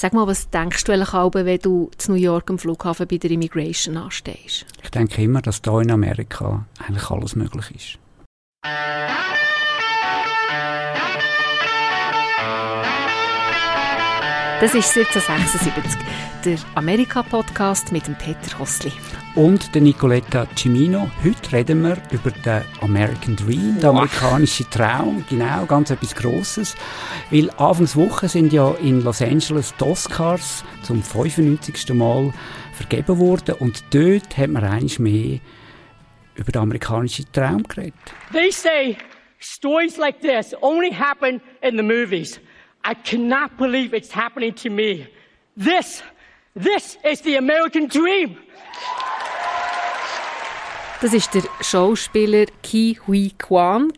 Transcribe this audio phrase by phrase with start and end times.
[0.00, 1.12] Sag mal, was denkst du eigentlich
[1.44, 4.64] wenn du zu New York am Flughafen bei der Immigration anstehst?
[4.80, 7.98] Ich denke immer, dass da in Amerika eigentlich alles möglich ist.
[14.60, 16.00] Das ist 1776,
[16.44, 18.90] der Amerika-Podcast mit dem Peter Hossli.
[19.36, 21.08] Und der Nicoletta Cimino.
[21.22, 25.24] Heute reden wir über den American Dream, den amerikanischen Traum.
[25.30, 26.74] Genau, ganz etwas Grosses.
[27.30, 31.94] Weil Anfangswoche sind ja in Los Angeles die Oscars zum 95.
[31.94, 32.32] Mal
[32.72, 33.54] vergeben worden.
[33.60, 35.38] Und dort hat man eigentlich mehr
[36.34, 37.94] über den amerikanischen Traum geredet.
[38.32, 38.96] They say
[39.38, 42.40] stories like this only happen in the movies.
[42.88, 45.08] I cannot believe it's happening to me.
[45.54, 46.02] This,
[46.54, 48.38] this is the American dream.
[51.02, 53.92] Das ist der Schauspieler Ki Hui Kwan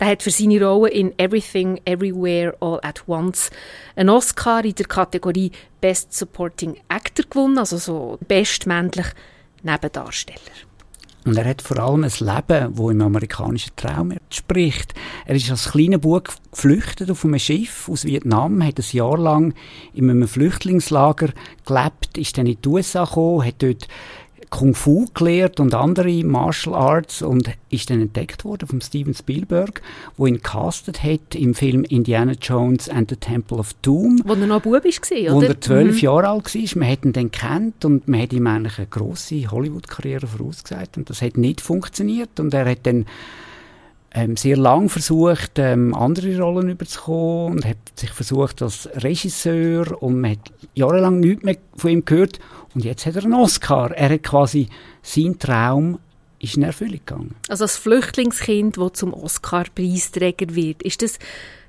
[0.00, 3.50] Der hat für seine Rolle in Everything Everywhere All at Once
[3.94, 9.06] einen Oscar in der Kategorie Best Supporting Actor gewonnen, also so bestmännlich
[9.62, 10.58] Nebendarsteller.
[11.24, 14.94] Und er hat vor allem ein Leben, das im amerikanischen Traum entspricht.
[15.26, 19.54] Er ist als kleiner Bub geflüchtet auf einem Schiff aus Vietnam, hat ein Jahr lang
[19.94, 21.30] in einem Flüchtlingslager
[21.66, 23.88] gelebt, ist dann in die USA gekommen, hat dort
[24.50, 29.82] Kung Fu gelehrt und andere Martial Arts und ist dann entdeckt worden von Steven Spielberg,
[30.16, 34.22] wo ihn castet hat im Film Indiana Jones and the Temple of Doom.
[34.24, 35.34] Wo er noch Bub war, oder?
[35.34, 36.00] Wo er zwölf mhm.
[36.00, 36.78] Jahre alt war.
[36.78, 41.10] Man hat ihn dann kennt und man hat ihm eigentlich eine grosse Hollywood-Karriere vorausgesagt und
[41.10, 43.04] das hat nicht funktioniert und er hat dann
[44.14, 50.20] ähm, sehr lang versucht, ähm, andere Rollen überzukommen und hat sich versucht als Regisseur und
[50.20, 52.38] man hat jahrelang nichts mehr von ihm gehört
[52.74, 53.90] und jetzt hat er einen Oscar.
[53.92, 54.68] Er hat quasi
[55.02, 55.98] sein Traum
[56.40, 57.34] ist in Erfüllung gegangen.
[57.48, 61.18] Also als Flüchtlingskind, das zum Oscar-Preisträger wird, ist das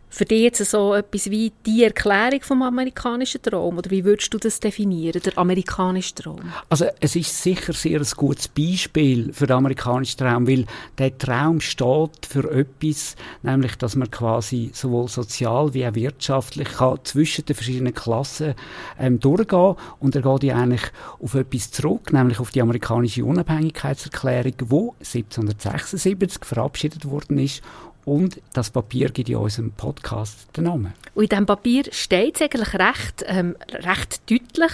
[0.09, 3.77] für dich jetzt so etwas wie die Erklärung vom amerikanischen Traum?
[3.77, 6.41] Oder wie würdest du das definieren, der amerikanische Traum?
[6.67, 10.65] Also es ist sicher sehr ein gutes Beispiel für den amerikanischen Traum, weil
[10.97, 16.99] der Traum steht für etwas, nämlich, dass man quasi sowohl sozial wie auch wirtschaftlich kann
[17.03, 18.55] zwischen den verschiedenen Klassen
[18.99, 20.91] ähm, durchgehen und er geht ja eigentlich
[21.21, 27.61] auf etwas zurück, nämlich auf die amerikanische Unabhängigkeitserklärung, die 1776 verabschiedet worden ist
[28.09, 30.93] und das Papier gibt in unserem Podcast den Namen.
[31.13, 34.71] Und in diesem Papier steht es eigentlich recht, ähm, recht deutlich.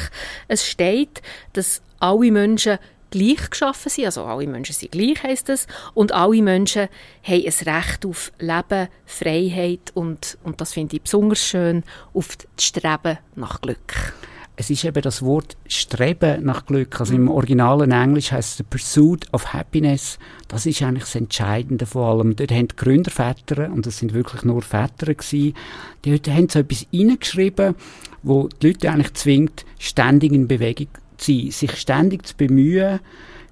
[0.47, 1.21] Es steht,
[1.53, 2.77] dass alle Menschen
[3.11, 6.87] gleich geschaffen sind, also alle Menschen sind gleich, heisst es, und alle Menschen
[7.23, 12.65] haben ein Recht auf Leben, Freiheit und, und das finde ich besonders schön, auf das
[12.65, 14.13] Streben nach Glück
[14.57, 16.99] es ist eben das Wort Streben nach Glück.
[16.99, 20.17] Also im originalen Englisch heißt es the pursuit of happiness.
[20.47, 22.35] Das ist eigentlich das Entscheidende vor allem.
[22.35, 25.53] Dort haben die Gründerväter, und das sind wirklich nur Väter gewesen,
[26.05, 27.75] die haben so etwas reingeschrieben,
[28.23, 30.87] wo die Leute eigentlich zwingt, ständig in Bewegung
[31.17, 32.99] zu sein, sich ständig zu bemühen,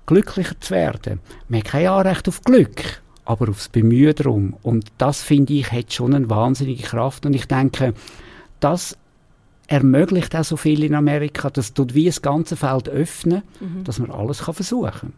[0.05, 1.19] glücklicher zu werden.
[1.49, 4.55] Man hat kein Anrecht auf Glück, aber aufs Bemühen darum.
[4.63, 7.25] Und das, finde ich, hat schon eine wahnsinnige Kraft.
[7.25, 7.93] Und ich denke,
[8.59, 8.97] das
[9.67, 11.49] ermöglicht auch so viel in Amerika.
[11.49, 13.83] Das tut wie das ganze Feld öffnen, mhm.
[13.83, 15.13] dass man alles kann versuchen kann.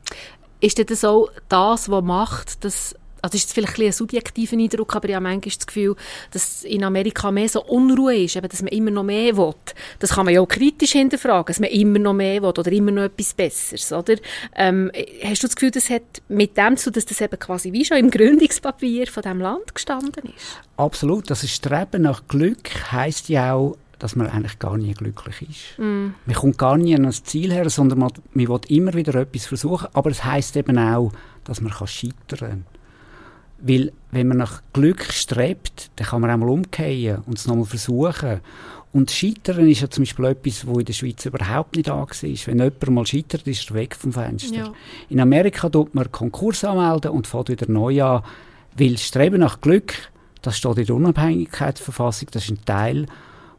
[0.62, 2.96] Ist das so das, was macht, dass
[3.26, 5.96] also ist es vielleicht ein, ein subjektiver Eindruck, aber ich habe manchmal das Gefühl,
[6.30, 9.56] dass in Amerika mehr so Unruhe ist, eben, dass man immer noch mehr will.
[9.98, 12.92] Das kann man ja auch kritisch hinterfragen, dass man immer noch mehr will oder immer
[12.92, 14.18] noch etwas Besseres, oder?
[14.56, 14.92] Ähm,
[15.24, 17.98] hast du das Gefühl, das hat mit dem zu dass das eben quasi wie schon
[17.98, 20.62] im Gründungspapier von diesem Land gestanden ist?
[20.78, 21.28] Absolut.
[21.30, 25.80] Das Streben nach Glück heißt ja auch dass man eigentlich gar nie glücklich ist.
[25.80, 26.14] Mm.
[26.28, 29.48] Man kommt gar nie an das Ziel her, sondern man, man will immer wieder etwas
[29.48, 29.88] versuchen.
[29.94, 31.12] Aber es heißt eben auch,
[31.44, 32.66] dass man kann scheitern kann.
[33.58, 37.66] Weil, wenn man nach Glück strebt, dann kann man auch mal umkehren und es nochmal
[37.66, 38.42] versuchen.
[38.94, 42.46] Und Scheitern ist ja zum Beispiel etwas, was in der Schweiz überhaupt nicht angesehen ist.
[42.46, 44.56] Wenn jemand mal scheitert, ist er weg vom Fenster.
[44.56, 44.74] Ja.
[45.10, 48.22] In Amerika tut man Konkurs anmelden und fährt wieder neu an,
[48.78, 49.96] weil Streben nach Glück,
[50.44, 53.08] das steht in der Unabhängigkeitsverfassung, das ist ein Teil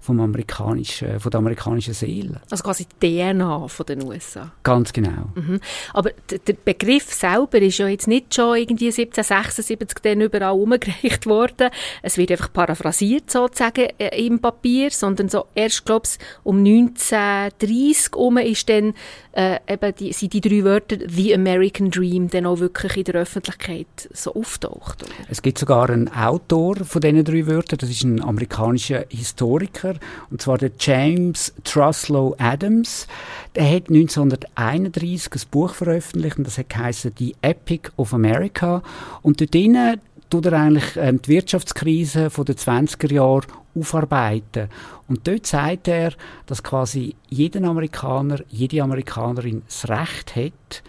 [0.06, 2.40] vom amerikanischen, von der amerikanischen Seele.
[2.48, 4.52] Also quasi die DNA von den USA.
[4.62, 5.32] Ganz genau.
[5.34, 5.60] Mhm.
[5.92, 6.10] Aber
[6.46, 11.70] der Begriff selber ist ja jetzt nicht schon irgendwie 1776 dann überall umgereicht worden.
[12.02, 18.12] Es wird einfach paraphrasiert sozusagen äh, im Papier, sondern so erst, glaube ich, um 1930
[18.12, 18.94] herum ist dann
[19.36, 23.16] äh, eben die, sind die drei Wörter «The American Dream» dann auch wirklich in der
[23.16, 25.02] Öffentlichkeit so auftaucht.
[25.02, 25.12] Oder?
[25.28, 29.94] Es gibt sogar einen Autor von diesen drei Wörtern, das ist ein amerikanischer Historiker,
[30.30, 33.06] und zwar der James Truslow Adams.
[33.54, 38.82] Der hat 1931 ein Buch veröffentlicht und das hat geheißen «The Epic of America»
[39.20, 40.00] und dort drinnen
[40.30, 44.68] tut er eigentlich ähm, die Wirtschaftskrise von den 20er Jahren aufarbeiten.
[45.08, 46.12] Und dort sagt er,
[46.46, 50.82] dass quasi jeder Amerikaner, jede Amerikanerin das Recht hat,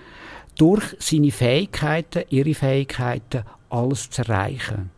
[0.57, 4.89] durch seine Fähigkeiten, ihre Fähigkeiten, alles zu erreichen.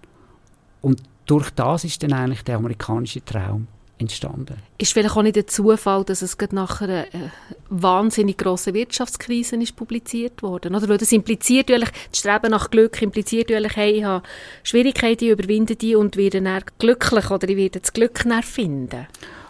[0.82, 3.68] Und durch das ist dann eigentlich der amerikanische Traum
[4.00, 4.56] entstanden.
[4.78, 7.30] Ist vielleicht auch nicht der Zufall, dass es gerade nach einer äh,
[7.70, 10.88] wahnsinnig grossen Wirtschaftskrise ist publiziert worden, oder?
[10.90, 14.24] Weil das impliziert natürlich, das Streben nach Glück impliziert natürlich, hey, ich habe
[14.64, 19.08] Schwierigkeiten, ich überwinde die und werde dann glücklich oder ich werde das Glück finden.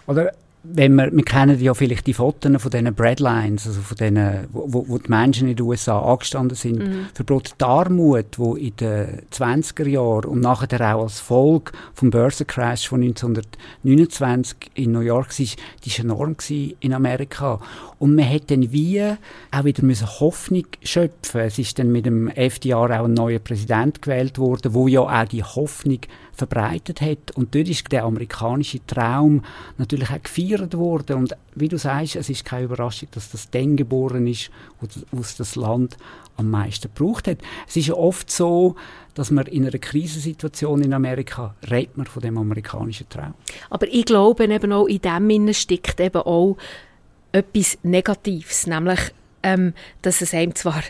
[0.07, 4.47] Oder wenn wir, wir kennen ja vielleicht die Fotos von diesen Breadlines, also von denen,
[4.51, 7.05] wo, wo die Menschen in den USA angestanden sind, mhm.
[7.13, 12.89] für die Armut, wo in den 20er Jahren und nachher auch als Folge vom Börsencrash
[12.89, 15.45] von 1929 in New York war,
[15.85, 16.35] die war enorm
[16.79, 17.59] in Amerika.
[17.97, 19.01] Und man hat dann wie
[19.51, 21.41] auch wieder müssen Hoffnung schöpfen.
[21.41, 25.27] Es ist dann mit dem FDR auch ein neuer Präsident gewählt worden, wo ja auch
[25.27, 25.99] die Hoffnung
[26.39, 27.31] verbreitet hat.
[27.35, 29.43] Und dort ist der amerikanische Traum
[29.77, 31.17] natürlich auch gefeiert worden.
[31.17, 34.49] Und wie du sagst, es ist keine Überraschung, dass das dann geboren ist,
[34.79, 34.87] wo
[35.21, 35.97] das Land
[36.37, 37.39] am meisten gebraucht hat.
[37.67, 38.75] Es ist ja oft so,
[39.13, 43.33] dass man in einer Krisensituation in Amerika redet man von dem amerikanischen Traum.
[43.69, 46.57] Aber ich glaube eben auch, in dem steckt eben auch
[47.31, 48.99] etwas Negatives, nämlich,
[49.43, 50.81] ähm, dass es einem zwar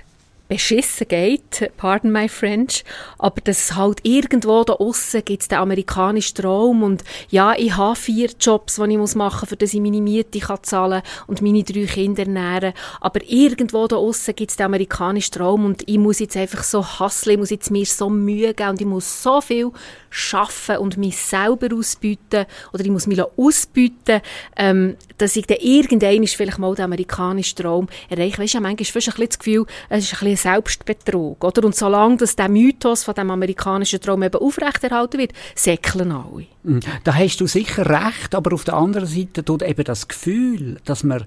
[0.50, 2.84] beschissen geht, pardon my French,
[3.19, 8.31] aber dass halt irgendwo da aussen gibt den amerikanischen Traum und ja, ich habe vier
[8.40, 11.86] Jobs, die ich muss machen muss, damit ich meine Miete kann zahlen und meine drei
[11.86, 16.36] Kinder ernähren, aber irgendwo da aussen gibt es den amerikanischen Traum und ich muss jetzt
[16.36, 19.72] einfach so hasseln, ich muss jetzt mir so Mühe geben und ich muss so viel
[20.10, 24.22] schaffen und mich selber ausbieten oder ich muss mich ausbieten,
[24.57, 28.40] ähm, dass ich dann irgendwann vielleicht mal den amerikanischen Traum erreiche.
[28.40, 31.66] Weißt du, manchmal ist fast ein bisschen das Gefühl, es ist ein bisschen Selbstbetrug, oder?
[31.66, 36.48] Und solange dass der Mythos von dem amerikanischen Traum eben aufrechterhalten wird, säckeln alle.
[36.64, 36.80] Mhm.
[37.04, 41.04] Da hast du sicher recht, aber auf der anderen Seite tut eben das Gefühl, dass
[41.04, 41.26] man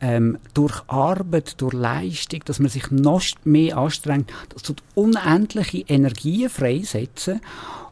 [0.00, 6.50] ähm, durch Arbeit, durch Leistung, dass man sich noch mehr anstrengt, das tut unendliche Energien
[6.50, 7.40] freisetzen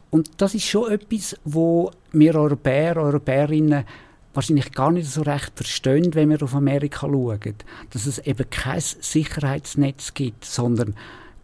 [0.09, 3.83] und das ist schon etwas, wo wir Europäer, Europäerinnen
[4.37, 7.55] wahrscheinlich gar nicht so recht verstehen, wenn wir auf Amerika schauen.
[7.89, 10.95] Dass es eben kein Sicherheitsnetz gibt, sondern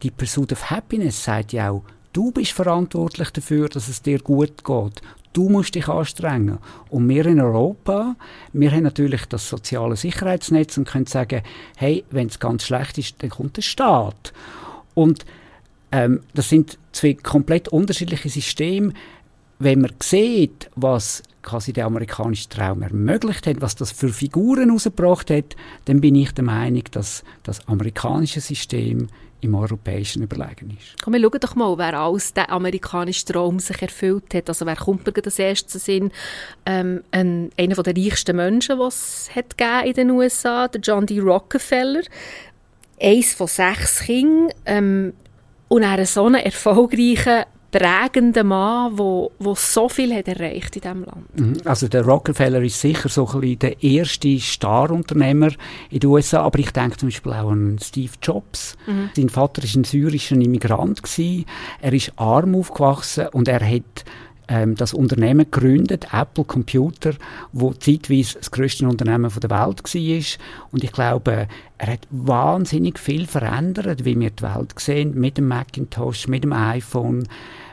[0.04, 4.64] die Pursuit of Happiness sagt ja auch, du bist verantwortlich dafür, dass es dir gut
[4.64, 5.02] geht.
[5.34, 6.60] Du musst dich anstrengen.
[6.92, 8.16] Und wir in Europa,
[8.54, 11.42] wir haben natürlich das soziale Sicherheitsnetz und können sagen,
[11.76, 14.34] hey, wenn es ganz schlecht ist, dann kommt der Staat.
[14.94, 15.26] Und
[15.92, 18.94] ähm, das sind zwei komplett unterschiedliche Systeme.
[19.64, 25.30] Wenn man sieht, was quasi der amerikanische Traum ermöglicht hat, was das für Figuren herausgebracht
[25.30, 25.56] hat,
[25.86, 29.08] dann bin ich der Meinung, dass das amerikanische System
[29.40, 31.02] im europäischen überlegen ist.
[31.02, 34.50] Komm, wir schauen doch mal, wer alles den amerikanischen Traum sich erfüllt hat.
[34.50, 36.12] Also wer kommt mir das erste Sinn?
[36.66, 39.30] Ähm, ein, einer der reichsten Menschen, die es
[39.86, 41.22] in den USA, der John D.
[41.22, 42.02] Rockefeller.
[43.02, 44.54] Eins von sechs Kindern.
[44.66, 45.14] Ähm,
[45.70, 51.04] und er so einen erfolgreichen prägenden Mann, der, der so viel hat erreicht in diesem
[51.04, 51.40] Land.
[51.40, 51.58] Mhm.
[51.66, 55.50] Also der Rockefeller ist sicher so ein bisschen der erste Starunternehmer
[55.90, 58.78] in den USA, aber ich denke zum Beispiel auch an Steve Jobs.
[58.86, 59.10] Mhm.
[59.16, 61.02] Sein Vater war ein syrischer Immigrant.
[61.02, 61.46] Gewesen.
[61.82, 64.06] Er ist arm aufgewachsen und er hat
[64.48, 67.14] ähm, das Unternehmen gegründet, Apple Computer,
[67.52, 70.70] wo zeitweise das größte Unternehmen der Welt war.
[70.72, 75.48] Und ich glaube, er hat wahnsinnig viel verändert, wie wir die Welt sehen, mit dem
[75.48, 77.28] Macintosh, mit dem iPhone,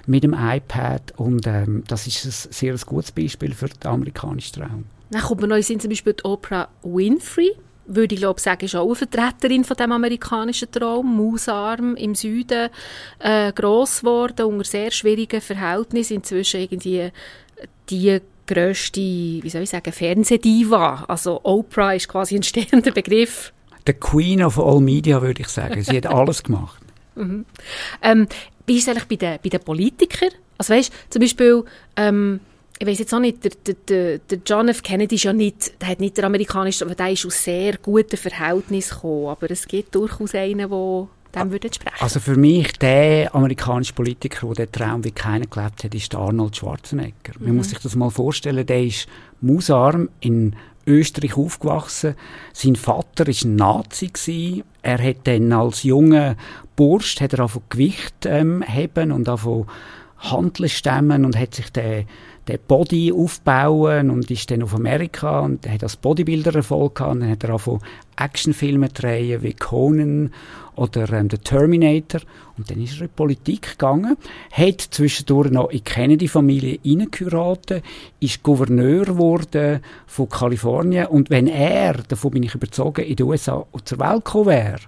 [0.06, 1.14] mit dem iPad.
[1.16, 4.84] Und ähm, das ist ein sehr ein gutes Beispiel für den amerikanischen Traum.
[5.10, 7.52] Dann kommt man noch in zum Beispiel die Oprah Winfrey
[7.92, 12.70] würde ich glaube sagen, ist auch eine Vertreterin von dem amerikanischen Traum, mausarm im Süden
[13.18, 17.10] äh, gross geworden, unter sehr schwierigen Verhältnissen, inzwischen irgendwie
[17.90, 21.04] die grösste, wie soll ich sagen, Fernsehdiva.
[21.08, 23.52] Also Oprah ist quasi ein stehender Begriff.
[23.86, 25.82] The Queen of all Media, würde ich sagen.
[25.82, 26.80] Sie hat alles gemacht.
[27.14, 27.44] Mhm.
[28.02, 28.26] Ähm,
[28.66, 30.30] wie ist es eigentlich bei den, bei den Politikern?
[30.58, 31.64] Also weißt, zum Beispiel
[31.96, 32.40] ähm,
[32.82, 34.82] ich weiß jetzt auch nicht, der, der, der John F.
[34.82, 38.16] Kennedy ist ja nicht, der hat nicht der amerikanische, aber der ist aus sehr guten
[38.16, 41.96] Verhältnissen gekommen, aber es gibt durchaus einen, der dem würde entsprechen.
[42.00, 46.56] Also für mich, der amerikanische Politiker, der den Traum wie keiner gelebt hat, ist Arnold
[46.56, 47.34] Schwarzenegger.
[47.38, 47.46] Mhm.
[47.48, 49.06] Man muss sich das mal vorstellen, der ist
[49.42, 52.14] mausarm in Österreich aufgewachsen.
[52.54, 54.64] Sein Vater war ein Nazi gewesen.
[54.82, 56.36] Er hat dann als junger
[56.80, 59.66] Bursch hat er Gewicht ähm, heben und angefangen
[60.16, 62.06] Handeln stemmen und hat sich den,
[62.48, 67.20] den Body aufbauen und ist dann auf Amerika und hat als Bodybuilder Erfolg gehabt.
[67.20, 67.80] Dann hat er auch von
[68.16, 70.32] Actionfilmen drehen wie Conan
[70.74, 72.22] oder ähm, The Terminator.
[72.56, 74.16] Und dann ist er in die Politik gegangen,
[74.50, 77.84] hat zwischendurch noch in Kennedy-Familie hineingeheiratet,
[78.20, 81.08] ist Gouverneur geworden von Kalifornien.
[81.08, 84.80] Und wenn er, davon bin ich überzogen, in den USA zur Welt gekommen wäre,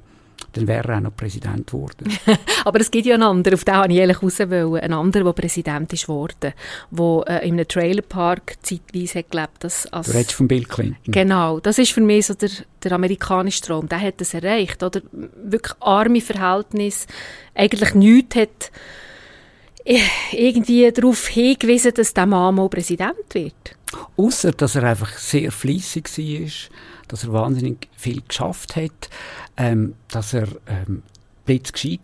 [0.52, 2.12] dann wäre er auch noch Präsident geworden.
[2.64, 5.32] Aber es gibt ja einen anderen, auf den wollte ich eigentlich raus einen anderen, der
[5.32, 6.52] Präsident ist geworden,
[6.90, 9.64] der äh, in einem Trailerpark zeitweise hat gelebt.
[9.64, 11.12] Als du redest von Bill Clinton.
[11.12, 12.50] Genau, das ist für mich so der,
[12.82, 13.88] der amerikanische Traum.
[13.88, 15.00] Der hat das erreicht, oder?
[15.12, 17.06] Wirklich arme Verhältnisse,
[17.54, 18.71] eigentlich nichts hat
[19.85, 19.99] äh,
[20.32, 23.76] irgendwie darauf hingewiesen, dass der Mann mal Präsident wird.
[24.16, 26.50] Außer dass er einfach sehr fleissig war,
[27.08, 29.11] dass er wahnsinnig viel geschafft hat,
[29.56, 31.02] ähm, dass er ähm,
[31.44, 32.00] blitzgescheit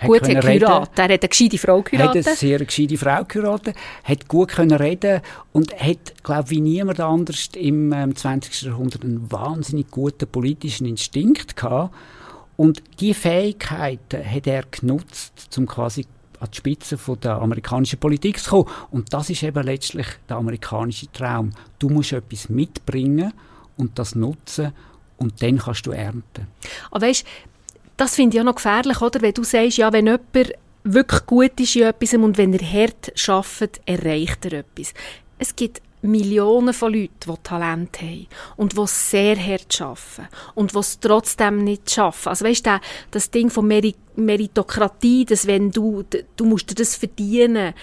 [0.00, 0.08] war.
[0.08, 0.98] Gut, hat geheiratet.
[0.98, 2.24] Er hat eine gescheite Frau geheiratet.
[2.24, 5.20] Hat eine sehr gescheite Frau geheiratet, hat gut können reden
[5.52, 8.62] und hat, glaube ich, wie niemand anders im ähm, 20.
[8.62, 11.94] Jahrhundert einen wahnsinnig guten politischen Instinkt gehabt.
[12.56, 16.06] Und diese Fähigkeiten hat er genutzt, um quasi
[16.40, 18.68] an die Spitze von der amerikanischen Politik zu kommen.
[18.90, 21.52] Und das ist eben letztlich der amerikanische Traum.
[21.78, 23.32] Du musst etwas mitbringen
[23.76, 24.72] und das nutzen
[25.18, 26.46] und dann kannst du ernten.
[26.90, 27.24] Aber weißt,
[27.96, 29.20] das finde ich auch noch gefährlich, oder?
[29.20, 30.54] Wenn du sagst, ja, wenn jemand
[30.84, 34.94] wirklich gut ist in etwas und wenn er hart arbeitet, erreicht er etwas.
[35.38, 38.26] Es gibt Millionen von Leuten, die Talent haben
[38.56, 42.30] und die sehr hart arbeiten und die es trotzdem nicht schaffen.
[42.30, 42.80] Also weißt du,
[43.10, 43.66] das Ding von
[44.16, 46.04] Meritokratie, dass wenn du,
[46.36, 47.74] du musst dir das verdienen,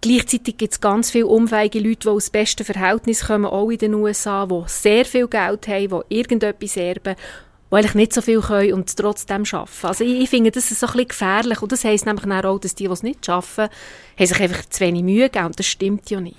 [0.00, 3.94] Gleichzeitig gibt es ganz viele unfähige Leute, die aus besten Verhältnissen kommen, auch in den
[3.94, 7.16] USA, die sehr viel Geld haben, die irgendetwas erben,
[7.70, 9.86] die eigentlich nicht so viel können und trotzdem arbeiten.
[9.86, 12.60] Also ich, ich finde, das ist so ein bisschen gefährlich und das heisst nämlich auch,
[12.60, 13.68] dass die, die es nicht schaffen,
[14.16, 16.36] haben sich einfach zu wenig Mühe gegeben und das stimmt ja nicht.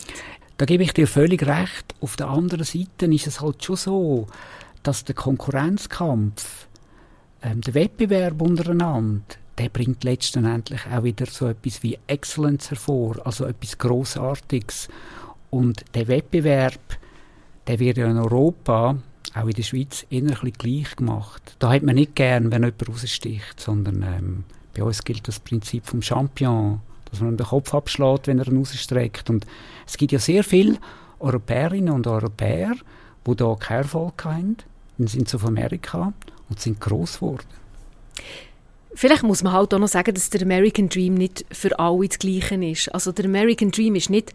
[0.59, 1.95] Da gebe ich dir völlig recht.
[2.01, 4.27] Auf der anderen Seite ist es halt schon so,
[4.83, 6.67] dass der Konkurrenzkampf,
[7.41, 9.23] ähm, der Wettbewerb untereinander,
[9.57, 14.89] der bringt letztendlich auch wieder so etwas wie Excellence hervor, also etwas Großartiges.
[15.49, 16.97] Und der Wettbewerb,
[17.65, 18.97] der wird ja in Europa,
[19.35, 21.55] auch in der Schweiz, innerlich gleich gemacht.
[21.59, 24.43] Da hat man nicht gern, wenn jemand raussticht, sondern ähm,
[24.75, 28.57] bei uns gilt das Prinzip vom Champion, dass man den Kopf abschlägt, wenn er ihn
[28.57, 29.29] rausstreckt.
[29.29, 29.45] Und
[29.87, 30.77] es gibt ja sehr viele
[31.19, 32.73] Europäerinnen und Europäer,
[33.27, 34.57] die da keinen Erfolg haben,
[34.97, 36.13] dann sind auf Amerika
[36.49, 37.45] und sind gross geworden.
[38.93, 42.19] Vielleicht muss man halt auch noch sagen, dass der American Dream nicht für alle das
[42.19, 42.93] Gleiche ist.
[42.93, 44.33] Also der American Dream ist nicht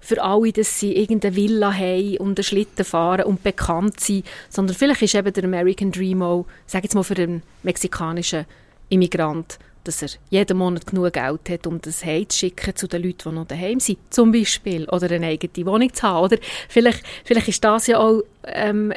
[0.00, 4.76] für alle, dass sie irgendeine Villa haben und einen Schlitten fahren und bekannt sind, sondern
[4.76, 8.46] vielleicht ist eben der American Dream auch, sag jetzt mal für einen mexikanischen
[8.88, 13.02] Immigrant, dass er jeden Monat genug Geld hat, um das Heim zu schicken zu den
[13.02, 16.38] Leuten, die noch daheim sind, zum Beispiel, oder eine eigene Wohnung zu haben, oder
[16.68, 18.92] vielleicht, vielleicht ist das ja auch, ähm,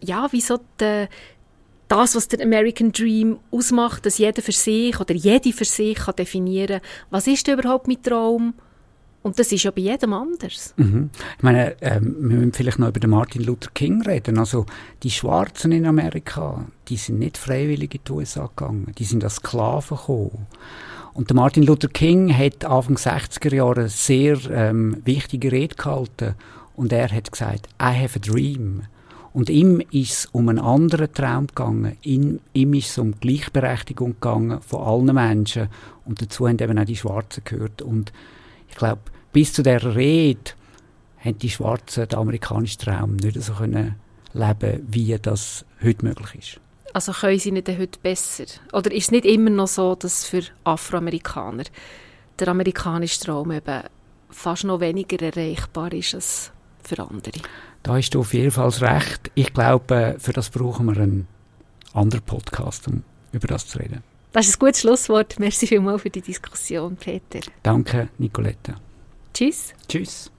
[0.00, 0.40] ja, wie
[1.88, 6.16] das, was der American Dream ausmacht, dass jeder für sich oder jede für sich kann
[6.16, 6.80] definieren
[7.10, 8.54] was ist überhaupt mein Traum?
[9.26, 10.72] Und das ist ja bei jedem anders.
[10.76, 11.10] Mhm.
[11.36, 14.38] Ich meine, ähm, wir müssen vielleicht noch über den Martin Luther King reden.
[14.38, 14.66] Also
[15.02, 18.92] die Schwarzen in Amerika, die sind nicht freiwillig in die USA gegangen.
[18.96, 20.46] Die sind als Sklaven gekommen.
[21.12, 26.36] Und der Martin Luther King hat Anfang 60er Jahre eine sehr ähm, wichtige Rede gehalten.
[26.76, 28.82] Und er hat gesagt, I have a dream.
[29.32, 31.96] Und ihm ist es um einen anderen Traum gegangen.
[32.02, 35.66] Ihm, ihm ist es um Gleichberechtigung gegangen von allen Menschen.
[36.04, 37.82] Und dazu haben eben auch die Schwarzen gehört.
[37.82, 38.12] Und
[38.68, 39.00] ich glaube,
[39.36, 40.52] bis zu der Rede
[41.18, 43.96] haben die Schwarzen den amerikanischen Traum nicht so können
[44.32, 46.60] leben, wie das heute möglich ist.
[46.94, 48.46] Also können sie nicht heute besser?
[48.72, 51.64] Oder ist es nicht immer noch so, dass für Afroamerikaner
[52.38, 53.82] der amerikanische Traum eben
[54.30, 56.50] fast noch weniger erreichbar ist als
[56.82, 57.42] für andere?
[57.82, 59.30] Da hast du auf jeden Fall recht.
[59.34, 61.28] Ich glaube, für das brauchen wir einen
[61.92, 63.02] anderen Podcast, um
[63.32, 64.02] über das zu reden.
[64.32, 65.38] Das ist ein gutes Schlusswort.
[65.38, 67.40] Merci vielmals für die Diskussion, Peter.
[67.62, 68.76] Danke, Nicoletta.
[69.36, 69.74] Tschüss.
[69.86, 70.30] Tschüss.